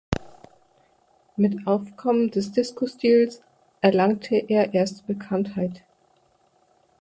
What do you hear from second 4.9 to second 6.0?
Bekanntheit.